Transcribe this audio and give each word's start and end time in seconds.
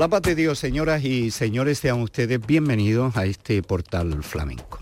la 0.00 0.08
paz 0.08 0.22
de 0.22 0.34
Dios, 0.34 0.58
señoras 0.58 1.04
y 1.04 1.30
señores, 1.30 1.78
sean 1.78 2.00
ustedes 2.00 2.40
bienvenidos 2.46 3.18
a 3.18 3.26
este 3.26 3.62
portal 3.62 4.24
flamenco. 4.24 4.78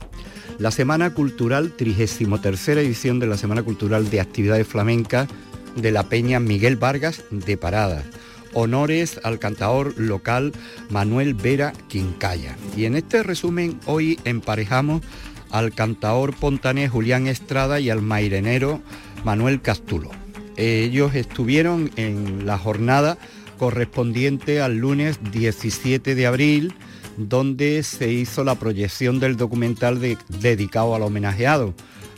La 0.61 0.71
Semana 0.71 1.13
Cultural, 1.13 1.73
33 1.77 2.69
edición 2.69 3.19
de 3.19 3.27
la 3.27 3.37
Semana 3.37 3.65
Cultural 3.65 4.11
de 4.11 4.21
Actividades 4.21 4.69
Flamencas 4.69 5.27
de 5.75 5.91
la 5.91 6.05
Peña 6.05 6.39
Miguel 6.39 6.77
Vargas 6.77 7.25
de 7.33 7.57
Parada. 7.57 8.05
Honores 8.53 9.21
al 9.25 9.41
cantador 9.41 9.99
local 9.99 10.53
Manuel 10.89 11.35
Vera 11.35 11.73
Quincaya. 11.89 12.57
Y 12.77 12.85
en 12.85 12.95
este 12.95 13.25
resumen 13.25 13.81
hoy 13.87 14.21
emparejamos 14.23 15.03
al 15.51 15.75
cantador 15.75 16.33
pontanés 16.33 16.93
Julián 16.93 17.27
Estrada 17.27 17.81
y 17.81 17.91
al 17.91 18.03
mairenero 18.03 18.81
Manuel 19.25 19.63
Castulo. 19.63 20.13
Ellos 20.57 21.17
estuvieron 21.17 21.91
en 21.97 22.47
la 22.47 22.57
jornada 22.57 23.19
correspondiente 23.59 24.63
al 24.63 24.79
lunes 24.79 25.19
17 25.31 26.15
de 26.15 26.27
abril, 26.27 26.75
donde 27.19 27.83
se 27.83 28.11
hizo 28.11 28.45
la 28.45 28.55
proyección 28.55 29.21
del 29.21 29.37
documental 29.37 30.01
dedicado 30.29 30.95
al 30.95 31.03
homenajeado, 31.03 31.75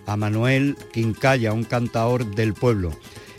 a 0.06 0.16
Manuel 0.16 0.76
Quincaya, 0.92 1.52
un 1.52 1.64
cantador 1.64 2.24
del 2.34 2.54
pueblo. 2.54 2.92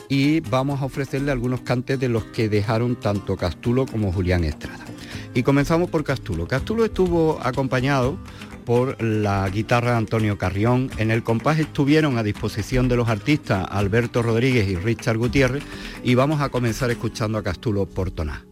Y 0.10 0.42
vamos 0.42 0.82
a 0.82 0.86
ofrecerle 0.86 1.32
algunos 1.32 1.62
cantes 1.62 1.98
de 2.00 2.10
los 2.10 2.26
que 2.26 2.50
dejaron 2.50 2.98
tanto 2.98 3.38
Castulo 3.38 3.86
como 3.86 4.12
Julián 4.12 4.44
Estrada. 4.44 4.84
Y 5.34 5.44
comenzamos 5.44 5.90
por 5.90 6.04
Castulo. 6.04 6.48
Castulo 6.48 6.84
estuvo 6.84 7.40
acompañado 7.42 8.18
por 8.72 9.04
la 9.04 9.50
guitarra 9.50 9.98
Antonio 9.98 10.38
Carrión. 10.38 10.90
En 10.96 11.12
el 11.12 11.24
compás 11.24 11.60
estuvieron 11.60 12.18
a 12.18 12.24
disposición 12.24 12.88
de 12.88 12.96
los 12.96 13.10
artistas 13.10 13.68
Alberto 13.70 14.22
Rodríguez 14.22 14.66
y 14.70 14.78
Richard 14.78 15.18
Gutiérrez 15.18 15.62
y 16.06 16.16
vamos 16.16 16.40
a 16.40 16.48
comenzar 16.48 16.90
escuchando 16.90 17.38
a 17.38 17.44
Castulo 17.44 17.86
Portoná. 17.86 18.46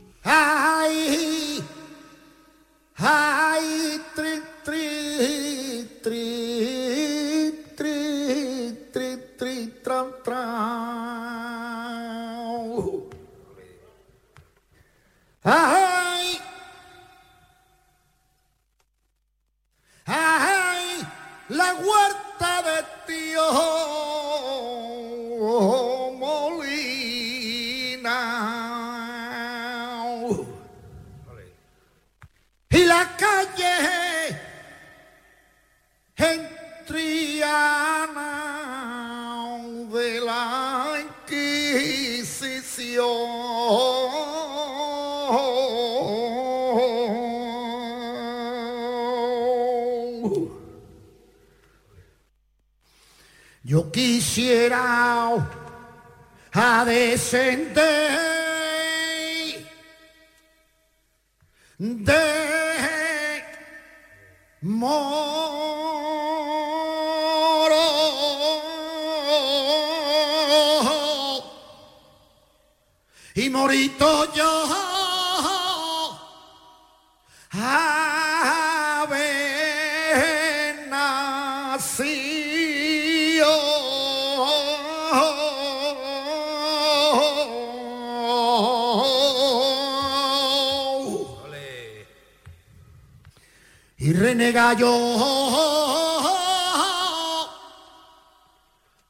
Gallo 94.70 94.94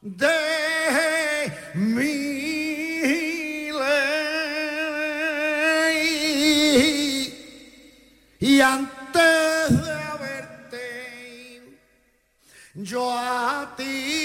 de 0.00 1.52
mi 1.74 3.70
ley. 3.72 4.30
Y 8.40 8.60
antes 8.60 9.68
de 9.84 10.00
verte, 10.22 11.78
yo 12.74 13.12
a 13.12 13.74
ti. 13.76 14.19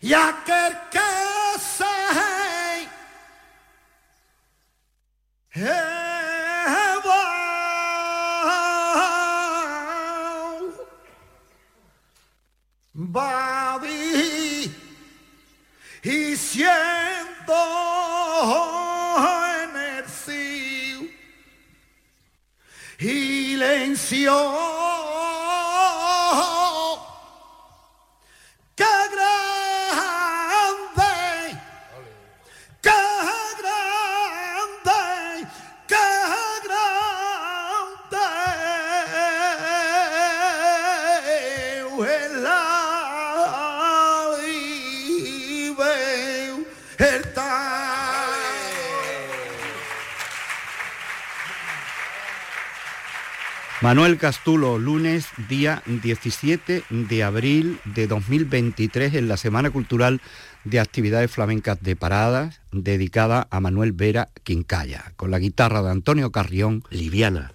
Y 0.00 0.12
aquel 0.12 0.76
Manuel 53.86 54.18
Castulo, 54.18 54.78
lunes, 54.78 55.28
día 55.48 55.80
17 55.86 56.82
de 56.90 57.22
abril 57.22 57.78
de 57.84 58.08
2023, 58.08 59.14
en 59.14 59.28
la 59.28 59.36
Semana 59.36 59.70
Cultural 59.70 60.20
de 60.64 60.80
Actividades 60.80 61.30
Flamencas 61.30 61.80
de 61.80 61.94
Paradas, 61.94 62.60
dedicada 62.72 63.46
a 63.48 63.60
Manuel 63.60 63.92
Vera 63.92 64.30
Quincaya, 64.42 65.12
con 65.14 65.30
la 65.30 65.38
guitarra 65.38 65.82
de 65.82 65.92
Antonio 65.92 66.32
Carrión, 66.32 66.82
liviana. 66.90 67.52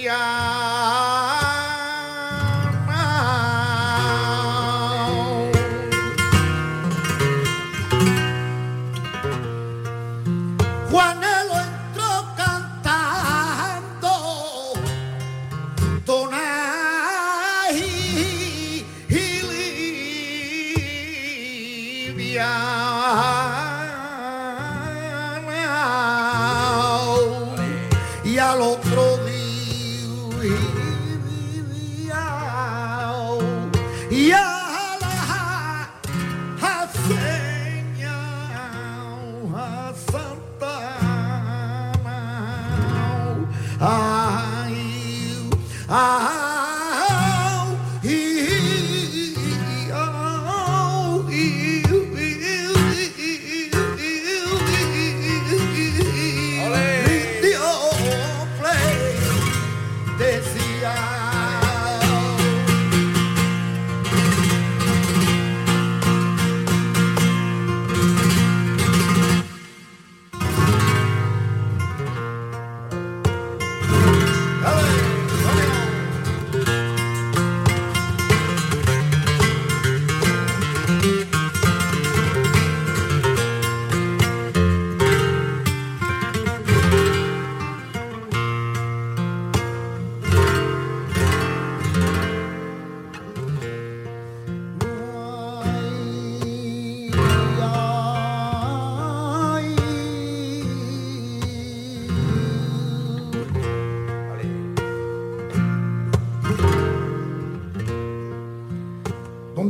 Yeah. 0.00 0.49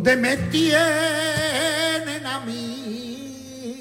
Donde 0.03 0.17
me 0.17 0.35
tienen 0.51 2.25
a 2.25 2.41
mí. 2.41 3.77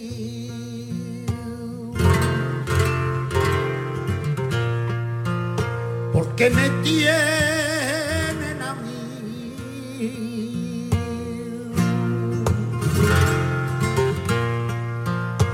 Porque 6.11 6.49
me 6.49 6.69
tienen 6.83 8.61
a 8.61 8.73
mí. 8.83 9.53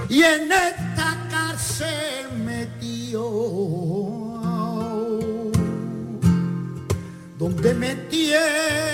Y 0.09 0.23
en 0.23 0.51
esta 0.51 1.27
cárcel 1.29 2.39
metió 2.43 3.21
donde 7.37 7.73
me 7.75 7.95
tienen 8.09 8.84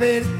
y 0.00 0.39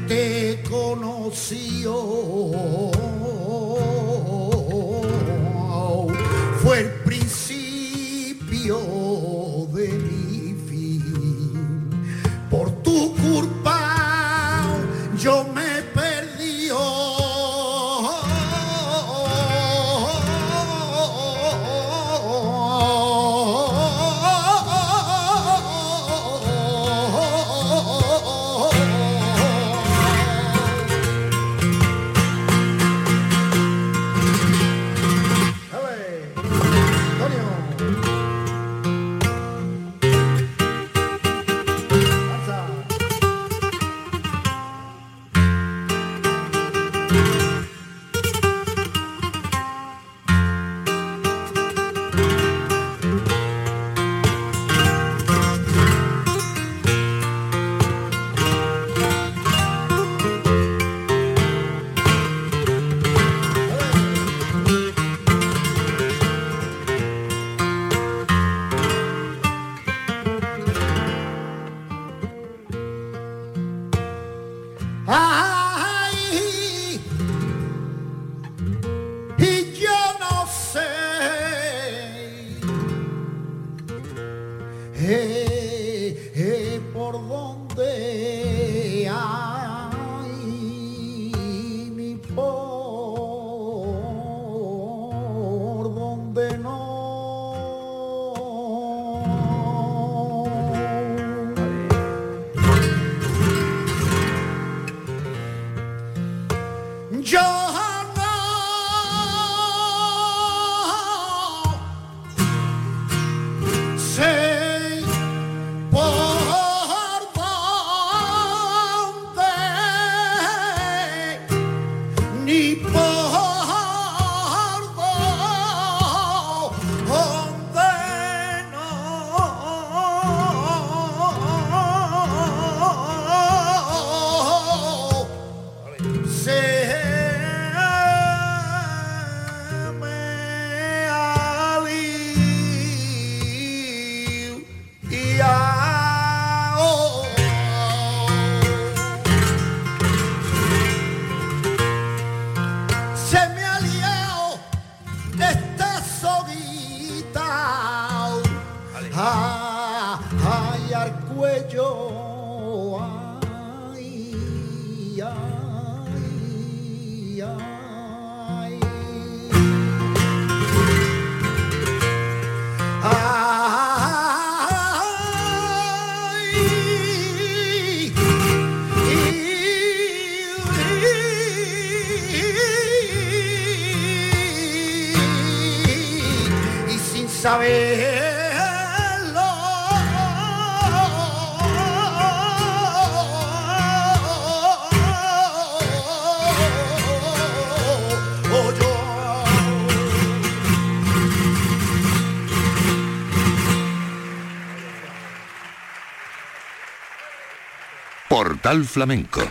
Flamenco 208.79 209.41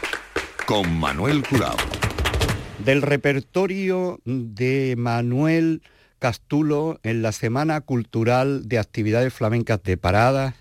con 0.66 0.98
Manuel 0.98 1.46
Curao. 1.46 1.76
Del 2.82 3.02
repertorio 3.02 4.18
de 4.24 4.94
Manuel 4.96 5.82
Castulo 6.18 6.98
en 7.02 7.20
la 7.20 7.32
Semana 7.32 7.82
Cultural 7.82 8.66
de 8.66 8.78
Actividades 8.78 9.34
Flamencas 9.34 9.82
de 9.82 9.98
Paradas 9.98 10.54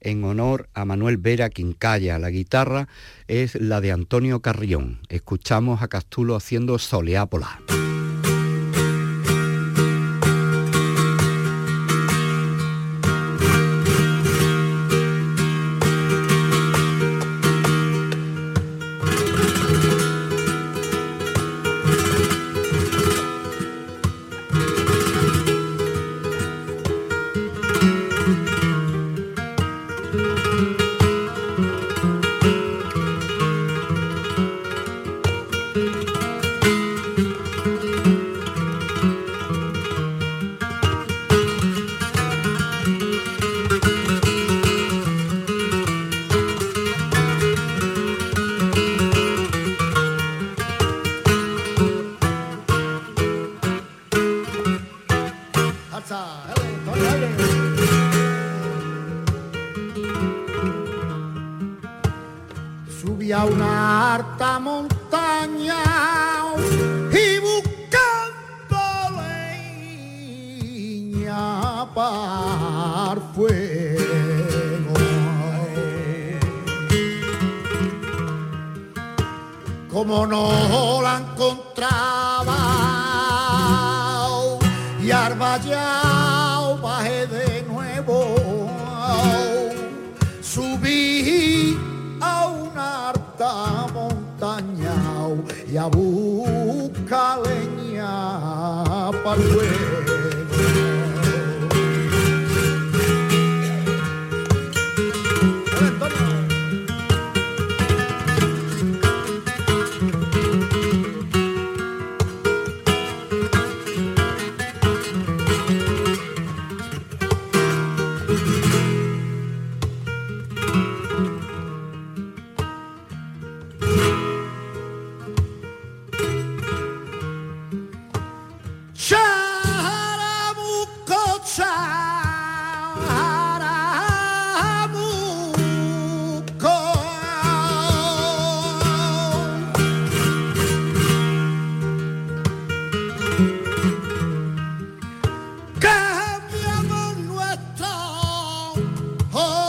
en 0.00 0.24
honor 0.24 0.70
a 0.72 0.86
Manuel 0.86 1.18
Vera 1.18 1.50
Quincaya. 1.50 2.18
La 2.18 2.30
guitarra 2.30 2.88
es 3.28 3.54
la 3.54 3.82
de 3.82 3.92
Antonio 3.92 4.40
Carrión. 4.40 5.00
Escuchamos 5.10 5.82
a 5.82 5.88
Castulo 5.88 6.36
haciendo 6.36 6.78
Soleápola. 6.78 7.60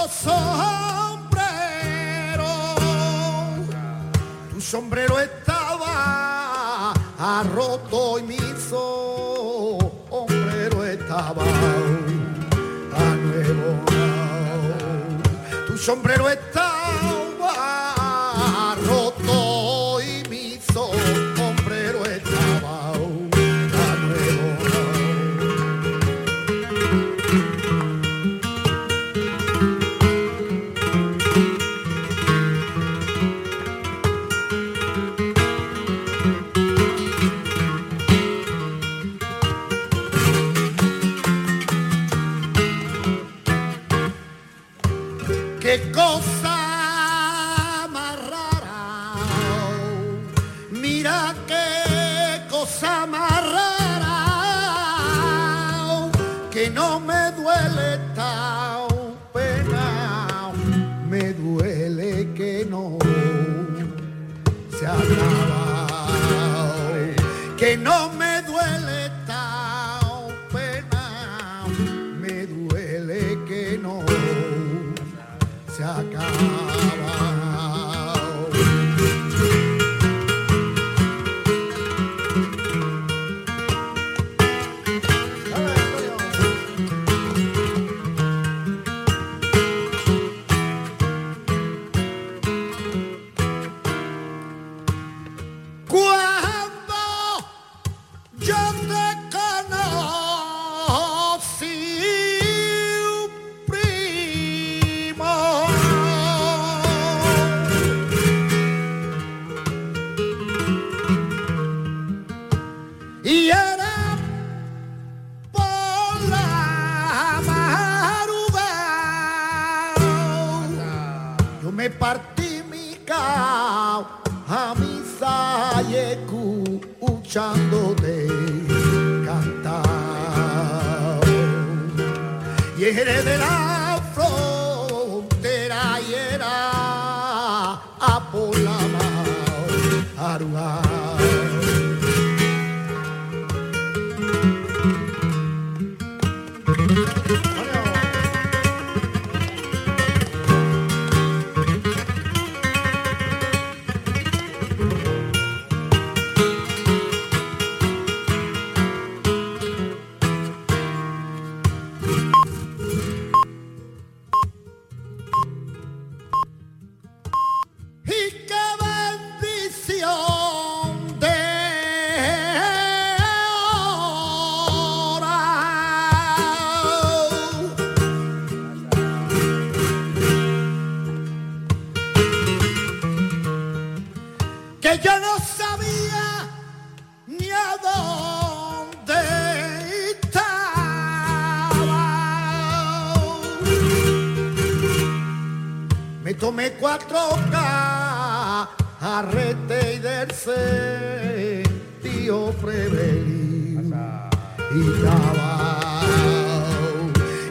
sombrero. 0.08 1.26
Tu 4.52 4.62
sombrero 4.62 5.20
estaba 5.20 5.86
ah, 5.88 6.94
arroto 7.40 8.20
y 8.20 8.24
mi 8.24 8.38
sombrero 10.10 10.84
estaba 10.86 11.44
a 11.44 13.16
nuevo. 13.16 13.86
Tu 15.68 15.78
sombrero 15.78 16.30
estaba 16.30 16.47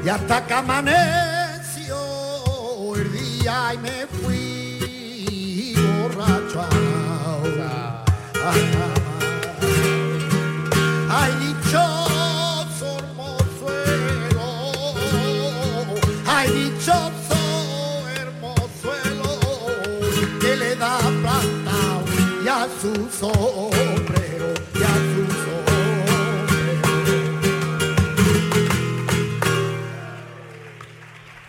y 0.06 0.08
hasta 0.08 0.46
que 0.46 0.54
amaneció 0.54 1.96
el 2.94 3.12
día 3.12 3.74
y 3.74 3.78
me 3.78 4.06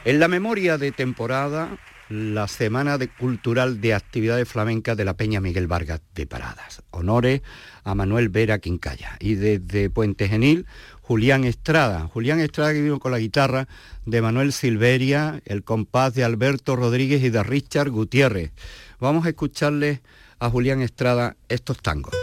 En 0.07 0.21
la 0.21 0.29
memoria 0.29 0.77
de 0.77 0.93
temporada, 0.93 1.77
la 2.07 2.47
Semana 2.47 2.97
de 2.97 3.09
Cultural 3.09 3.81
de 3.81 3.93
Actividades 3.93 4.47
Flamencas 4.47 4.95
de 4.95 5.03
la 5.03 5.17
Peña 5.17 5.41
Miguel 5.41 5.67
Vargas 5.67 5.99
de 6.15 6.25
Paradas. 6.25 6.81
Honores 6.91 7.41
a 7.83 7.93
Manuel 7.93 8.29
Vera 8.29 8.59
Quincaya. 8.59 9.17
Y 9.19 9.35
desde 9.35 9.89
Puente 9.89 10.29
Genil, 10.29 10.65
Julián 11.01 11.43
Estrada. 11.43 12.07
Julián 12.07 12.39
Estrada 12.39 12.71
que 12.71 12.83
vino 12.83 12.99
con 12.99 13.11
la 13.11 13.19
guitarra 13.19 13.67
de 14.05 14.21
Manuel 14.21 14.53
Silveria, 14.53 15.41
el 15.43 15.65
compás 15.65 16.13
de 16.13 16.23
Alberto 16.23 16.77
Rodríguez 16.77 17.21
y 17.21 17.29
de 17.29 17.43
Richard 17.43 17.89
Gutiérrez. 17.89 18.53
Vamos 19.01 19.25
a 19.25 19.29
escucharle 19.29 20.01
a 20.39 20.49
Julián 20.49 20.81
Estrada 20.81 21.35
estos 21.49 21.81
tangos. 21.81 22.15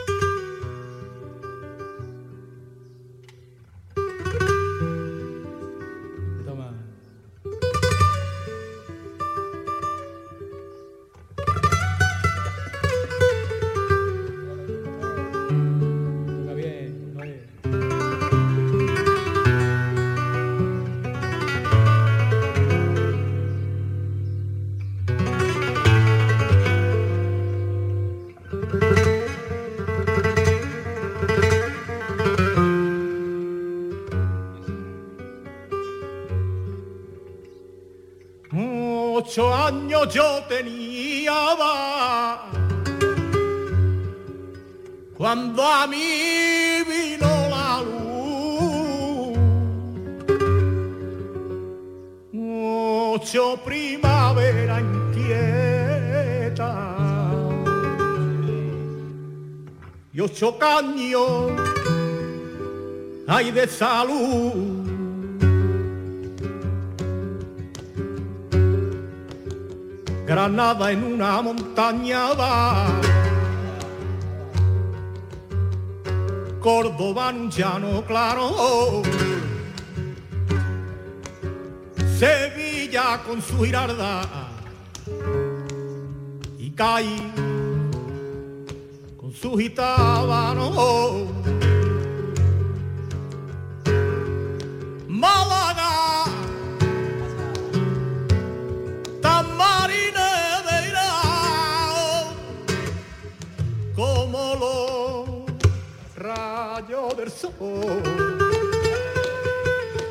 Yo 40.06 40.42
tenía 40.48 41.54
va, 41.54 42.50
cuando 45.16 45.62
a 45.62 45.86
mí 45.86 46.82
vino 46.86 47.26
la 47.48 47.82
luz. 47.82 48.04
Ocho 53.16 53.60
primavera 53.64 54.80
inquieta 54.80 55.34
y 60.12 60.20
ocho 60.20 60.58
caños 60.58 61.52
hay 63.26 63.50
de 63.50 63.66
salud. 63.66 64.73
Granada 70.34 70.90
en 70.90 71.04
una 71.04 71.40
montaña 71.42 72.34
va. 72.34 72.86
Córdoba 76.58 77.30
en 77.30 77.42
un 77.42 77.50
llano 77.52 78.04
claro. 78.04 79.02
Sevilla 82.18 83.22
con 83.24 83.40
su 83.40 83.62
girarda. 83.62 84.22
Y 86.58 86.72
Cádiz 86.72 87.22
con 89.16 89.32
su 89.32 89.56
gitábano. 89.56 91.63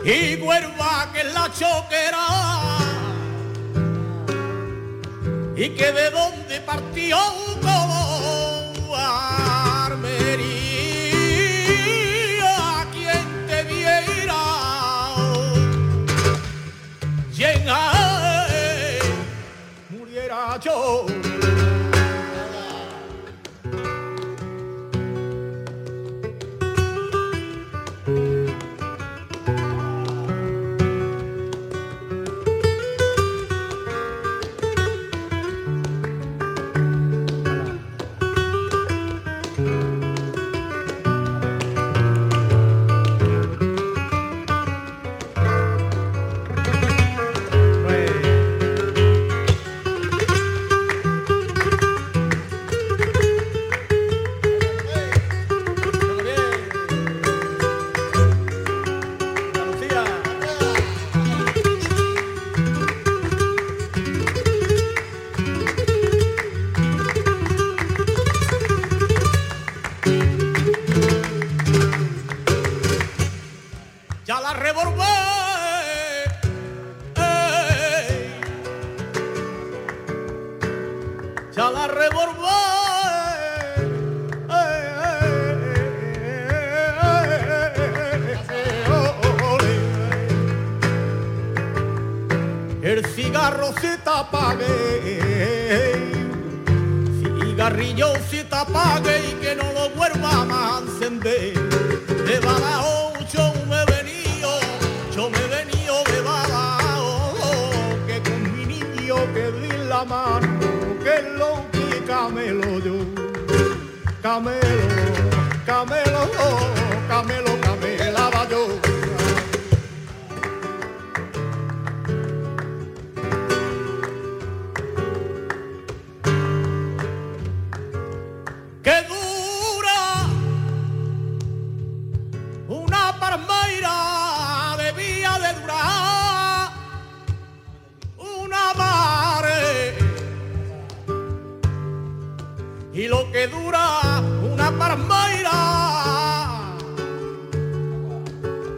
Y 0.06 0.36
Huelva 0.36 1.12
que 1.14 1.24
la 1.24 1.52
choquera, 1.52 2.28
y 5.56 5.70
que 5.70 5.92
de 5.92 6.10
donde 6.10 6.62
partió 6.62 7.43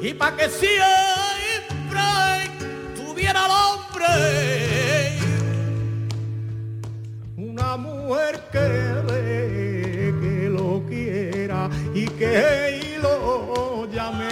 y 0.08 0.14
pa' 0.14 0.36
que 0.36 0.48
siempre 0.50 2.04
tuviera 2.96 3.46
el 3.46 3.52
hombre 3.52 4.06
una 7.36 7.76
mujer 7.76 8.40
que, 8.52 10.14
que 10.22 10.50
lo 10.50 10.86
quiera 10.88 11.72
y 11.96 12.06
que 12.06 13.00
lo 13.02 13.88
llame 13.92 14.30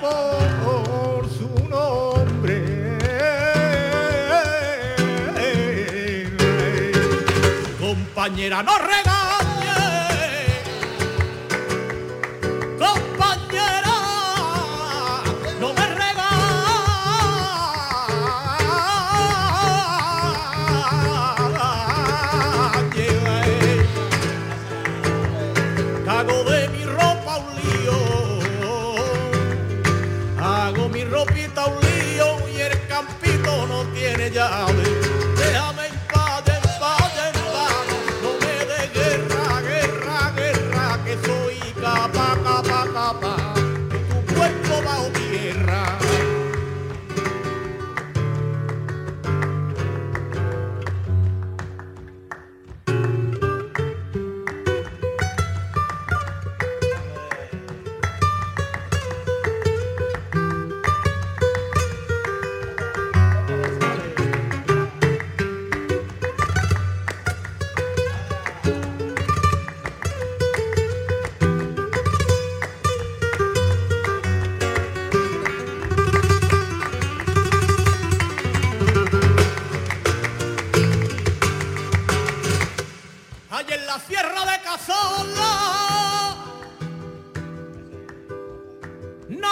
por 0.00 1.28
su 1.28 1.68
nombre. 1.68 2.98
Compañera, 7.78 8.62
no 8.62 8.78
regañe. 8.78 9.11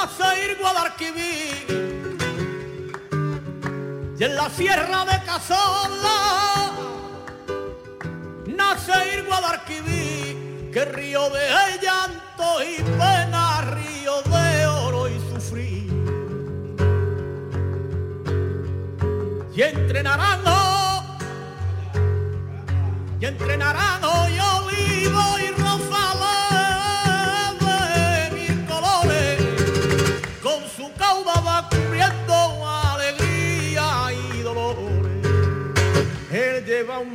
Nace 0.00 0.44
ir 0.44 0.58
Guadalquivir. 0.58 1.66
Y 4.18 4.24
en 4.24 4.36
la 4.36 4.50
sierra 4.50 5.04
de 5.04 5.24
Casola 5.24 6.72
nace 8.46 8.92
ir 9.14 9.24
Guadalquivir 9.26 10.70
que 10.72 10.84
río 10.84 11.28
de 11.30 11.48
llanto 11.82 12.62
y 12.62 12.82
pena 12.82 13.60
río 13.74 14.22
de 14.22 14.66
oro 14.66 15.08
y 15.08 15.18
sufrir. 15.30 15.90
Y 19.54 19.62
entre 19.62 20.02
naranjo 20.02 21.04
y 23.20 23.26
entre 23.26 23.56
naranjo 23.58 24.29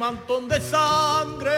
mantón 0.06 0.48
de 0.48 0.62
sangre, 0.62 1.50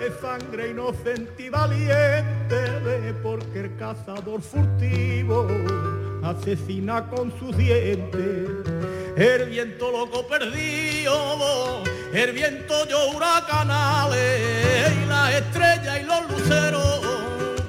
de 0.00 0.12
sangre 0.20 0.70
inocente 0.70 1.42
y 1.42 1.48
valiente, 1.48 2.54
de 2.54 3.12
porque 3.14 3.62
el 3.62 3.76
cazador 3.76 4.40
furtivo 4.40 5.48
asesina 6.22 7.08
con 7.08 7.36
sus 7.36 7.56
dientes. 7.56 8.48
El 9.16 9.50
viento 9.50 9.90
loco 9.90 10.24
perdido, 10.28 11.82
el 12.12 12.30
viento 12.30 12.86
yo 12.86 13.10
huracanales 13.10 14.92
y 15.02 15.06
las 15.08 15.34
estrellas 15.34 16.00
y 16.00 16.04
los 16.04 16.30
luceros 16.30 17.00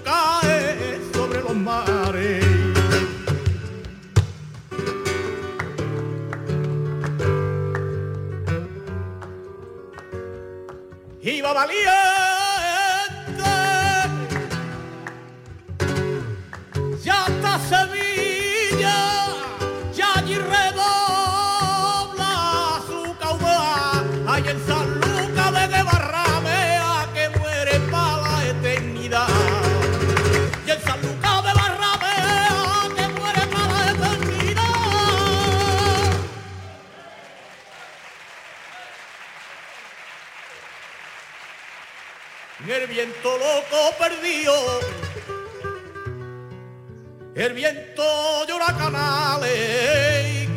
caen 0.03 1.01
sobre 1.15 1.41
los 1.41 1.55
mares. 1.55 1.96
Iba 11.37 11.53
valiente, 11.53 12.26
viento 42.97 43.29
loco 43.37 43.95
perdido, 43.99 44.53
el 47.35 47.53
viento 47.53 48.03
llora 48.47 48.75
canales, 48.75 50.49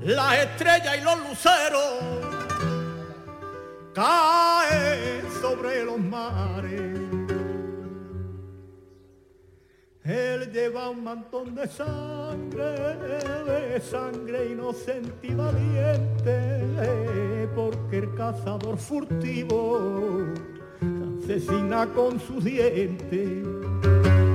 las 0.00 0.38
estrellas 0.38 0.98
y 0.98 1.00
los 1.02 1.18
luceros 1.28 1.94
caen 3.94 5.22
sobre 5.40 5.84
los 5.84 6.00
mares. 6.00 7.05
Él 10.06 10.52
lleva 10.52 10.88
un 10.88 11.02
mantón 11.02 11.56
de 11.56 11.66
sangre, 11.66 12.94
de 13.44 13.80
sangre 13.80 14.52
inocente 14.52 15.26
y 15.26 15.34
valiente, 15.34 17.48
porque 17.56 17.98
el 17.98 18.14
cazador 18.14 18.78
furtivo 18.78 20.22
asesina 21.24 21.88
con 21.88 22.20
sus 22.20 22.44
dientes. 22.44 23.44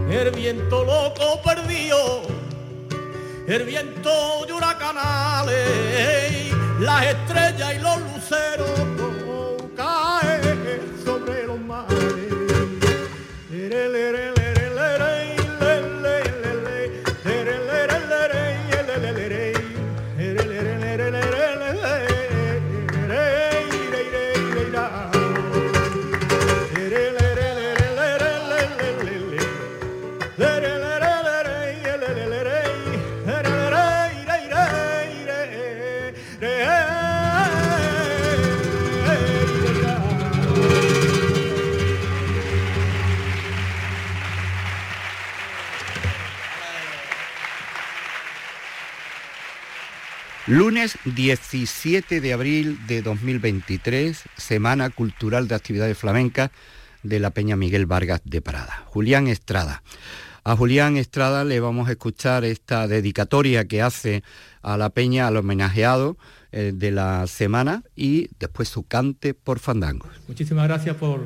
El 0.09 0.31
viento 0.35 0.83
loco 0.83 1.39
perdió, 1.41 1.95
el 3.47 3.63
viento 3.63 4.45
de 4.45 4.51
huracanales, 4.51 6.51
las 6.81 7.05
estrellas 7.05 7.75
y 7.75 7.79
los 7.79 7.97
luceros 8.13 8.69
caen 9.77 10.81
sobre 11.05 11.47
los 11.47 11.61
mares. 11.61 12.20
Lunes 50.51 50.97
17 51.05 52.19
de 52.19 52.33
abril 52.33 52.77
de 52.85 53.01
2023, 53.01 54.21
Semana 54.35 54.89
Cultural 54.89 55.47
de 55.47 55.55
Actividades 55.55 55.97
Flamencas, 55.97 56.51
de 57.03 57.21
la 57.21 57.29
Peña 57.29 57.55
Miguel 57.55 57.85
Vargas 57.85 58.19
de 58.25 58.41
Parada. 58.41 58.83
Julián 58.87 59.27
Estrada. 59.27 59.81
A 60.43 60.57
Julián 60.57 60.97
Estrada 60.97 61.45
le 61.45 61.61
vamos 61.61 61.87
a 61.87 61.91
escuchar 61.91 62.43
esta 62.43 62.89
dedicatoria 62.89 63.63
que 63.63 63.81
hace 63.81 64.23
a 64.61 64.75
la 64.75 64.89
Peña, 64.89 65.27
al 65.27 65.37
homenajeado 65.37 66.17
eh, 66.51 66.73
de 66.75 66.91
la 66.91 67.27
semana 67.27 67.83
y 67.95 68.27
después 68.37 68.67
su 68.67 68.83
cante 68.83 69.33
por 69.33 69.59
fandangos. 69.59 70.09
Muchísimas 70.27 70.67
gracias 70.67 70.97
por, 70.97 71.25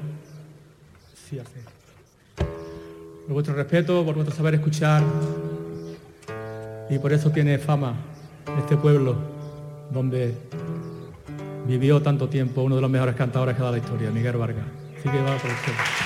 por 3.25 3.33
vuestro 3.33 3.55
respeto, 3.55 4.05
por 4.05 4.13
vuestro 4.13 4.35
saber 4.35 4.53
escuchar 4.53 5.03
y 6.91 6.99
por 6.99 7.11
eso 7.11 7.31
tiene 7.31 7.57
fama 7.57 7.95
este 8.57 8.77
pueblo 8.77 9.15
donde 9.91 10.35
vivió 11.67 12.01
tanto 12.01 12.29
tiempo 12.29 12.61
uno 12.61 12.75
de 12.75 12.81
los 12.81 12.89
mejores 12.89 13.15
cantadores 13.15 13.55
que 13.55 13.61
ha 13.61 13.65
dado 13.65 13.77
la 13.77 13.81
historia, 13.81 14.11
Miguel 14.11 14.37
Vargas. 14.37 14.65
Así 14.99 15.09
que 15.09 15.21
va 15.21 15.37
por 15.37 15.51
usted. 15.51 16.04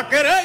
Ya 0.00 0.08
queréis 0.08 0.39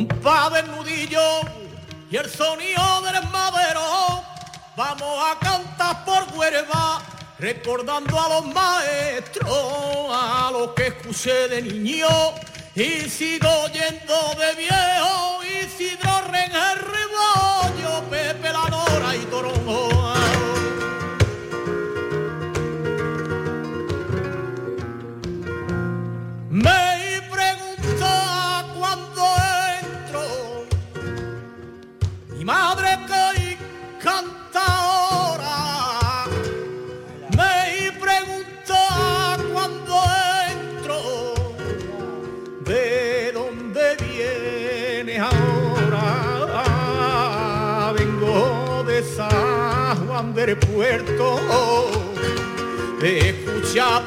Compadre 0.00 0.62
nudillo 0.62 1.42
y 2.10 2.16
el 2.16 2.30
sonido 2.30 3.02
del 3.02 3.22
madero, 3.28 4.24
vamos 4.74 5.24
a 5.30 5.38
cantar 5.38 6.06
por 6.06 6.38
huerva, 6.38 7.02
recordando 7.38 8.18
a 8.18 8.28
los 8.30 8.46
maestros, 8.46 10.08
a 10.10 10.48
los 10.52 10.70
que 10.70 10.86
escuché 10.86 11.48
de 11.48 11.60
niño 11.60 12.08
y 12.74 13.10
sigo 13.10 13.50
oyendo 13.64 14.34
de 14.38 14.54
viejo, 14.54 15.29
del 50.34 50.56
Puerto, 50.56 51.40
escucha 53.02 54.02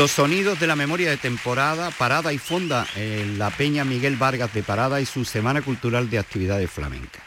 Los 0.00 0.12
sonidos 0.12 0.58
de 0.58 0.66
la 0.66 0.76
memoria 0.76 1.10
de 1.10 1.18
temporada, 1.18 1.90
Parada 1.90 2.32
y 2.32 2.38
Fonda 2.38 2.86
en 2.96 3.38
la 3.38 3.50
Peña 3.50 3.84
Miguel 3.84 4.16
Vargas 4.16 4.54
de 4.54 4.62
Parada 4.62 4.98
y 4.98 5.04
su 5.04 5.26
Semana 5.26 5.60
Cultural 5.60 6.08
de 6.08 6.18
Actividades 6.18 6.70
Flamencas. 6.70 7.22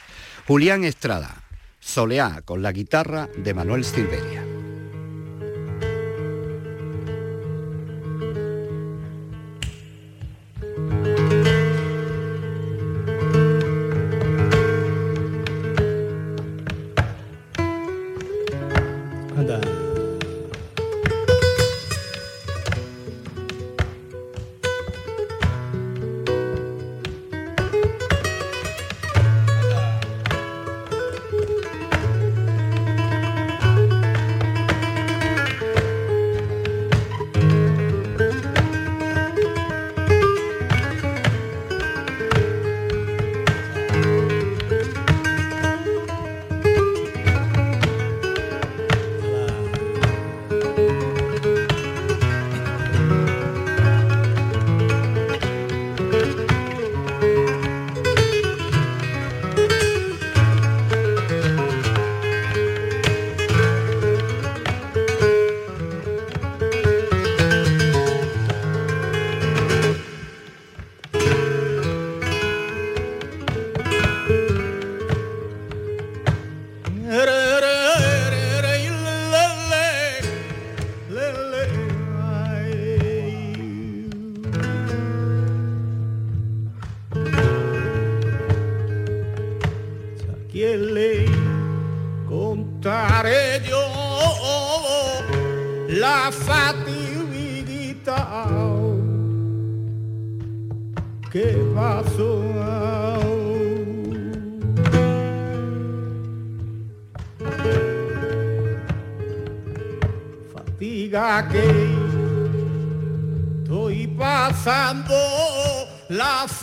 Julián 0.47 0.83
Estrada, 0.83 1.43
Soleá 1.79 2.41
con 2.43 2.63
la 2.63 2.71
guitarra 2.71 3.29
de 3.37 3.53
Manuel 3.53 3.85
Silveria. 3.85 4.42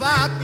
I 0.03 0.40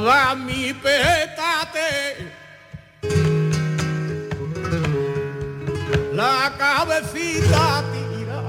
va 0.00 0.34
mi 0.36 0.72
petate. 0.72 1.90
La 6.12 6.52
cabecita 6.56 7.82
tira 7.92 8.40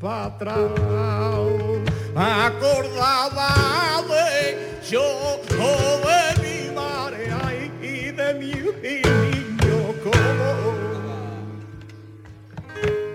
para 0.00 0.24
atrás. 0.26 0.70
Acordaba 2.14 4.02
de 4.08 4.80
yo 4.90 5.40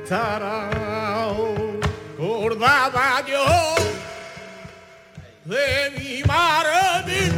tarao, 0.08 1.56
acordaba 2.14 3.24
yo 3.28 3.44
de 5.46 5.92
mi 5.98 6.24
Martín 6.24 7.34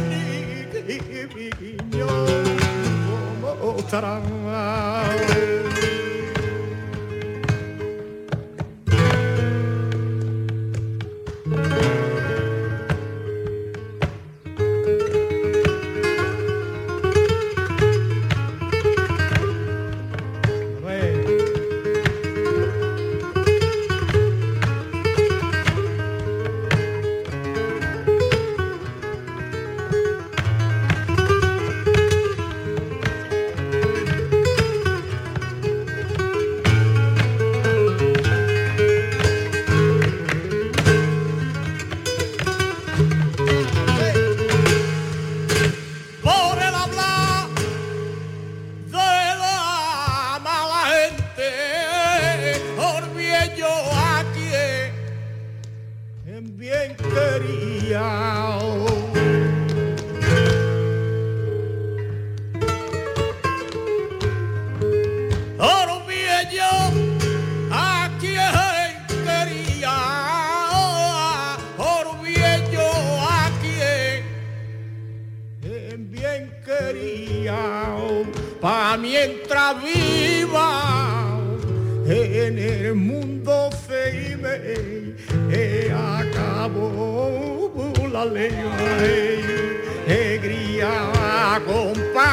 y 0.86 0.98
mi 1.34 1.50
niño, 1.60 2.08
como 3.40 3.82
tarao. 3.90 5.67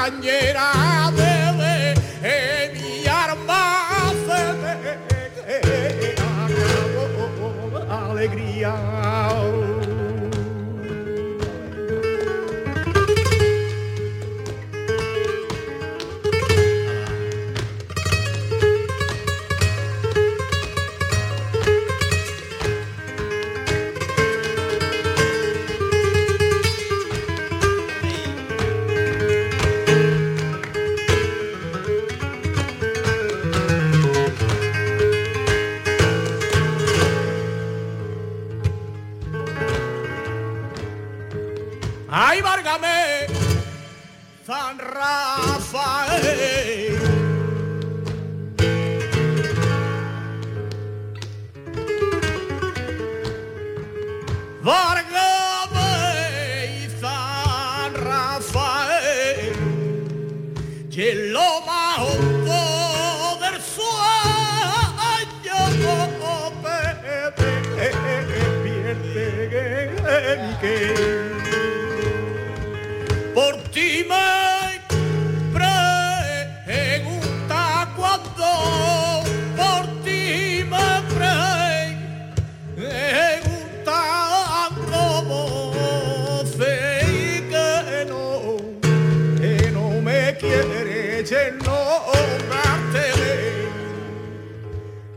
cañera. 0.05 0.84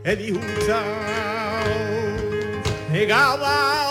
e 0.09 0.15
di 0.15 0.31
Huzza. 0.31 0.81
Negava 2.89 3.88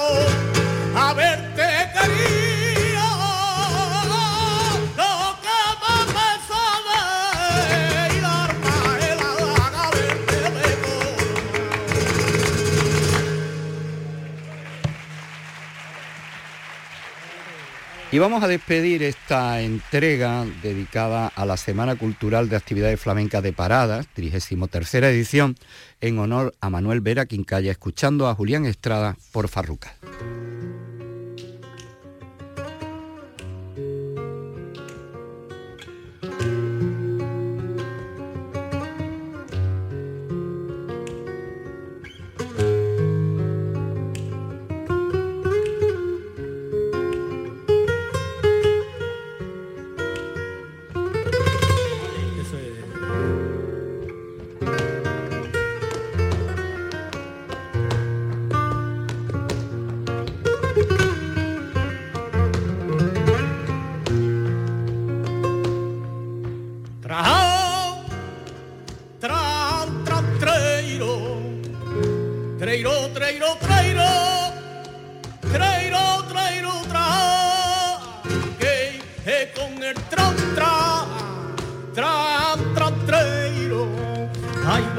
Y 18.18 18.20
vamos 18.20 18.42
a 18.42 18.48
despedir 18.48 19.04
esta 19.04 19.60
entrega 19.60 20.44
dedicada 20.60 21.28
a 21.28 21.46
la 21.46 21.56
Semana 21.56 21.94
Cultural 21.94 22.48
de 22.48 22.56
Actividades 22.56 22.98
Flamencas 22.98 23.44
de 23.44 23.52
Paradas, 23.52 24.08
33 24.12 24.94
edición, 24.94 25.54
en 26.00 26.18
honor 26.18 26.52
a 26.60 26.68
Manuel 26.68 27.00
Vera, 27.00 27.26
quien 27.26 27.44
calla 27.44 27.70
escuchando 27.70 28.26
a 28.26 28.34
Julián 28.34 28.66
Estrada 28.66 29.16
por 29.30 29.46
Farruca. 29.46 29.94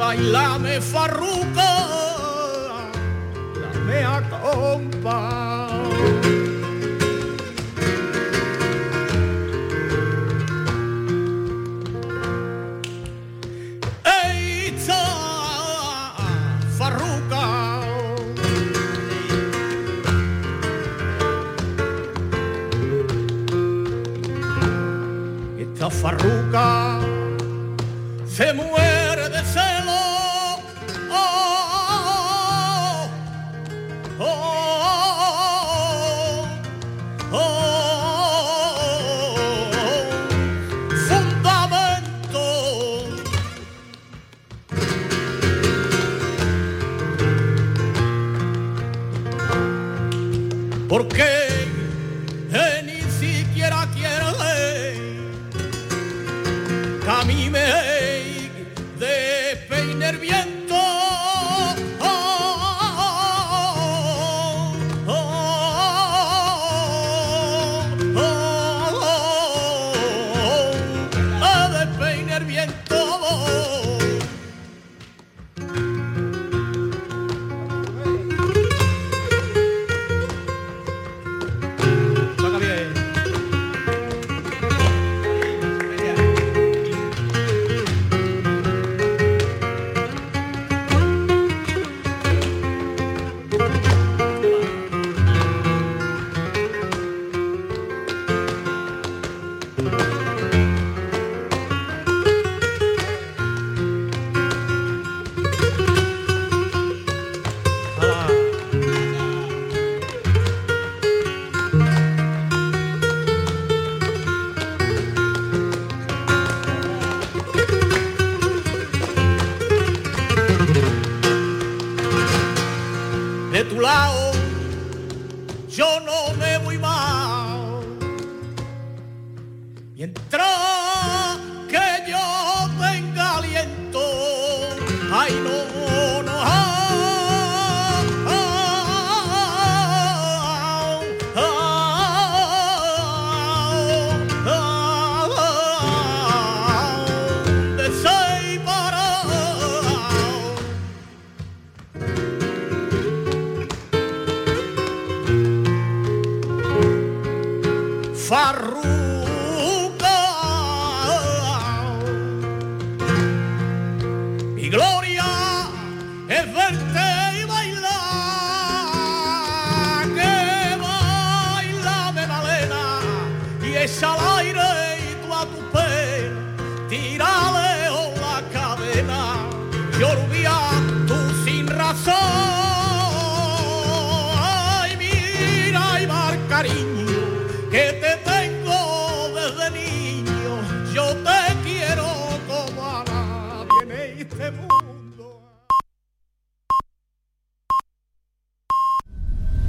bailame 0.10 0.82
farruca, 0.82 1.72
dame 3.74 4.00
a 4.04 4.22
compa. 4.32 5.20
Eita, 14.04 15.04
farruca. 16.78 17.46
Esta 25.60 25.90
farruca 25.92 26.89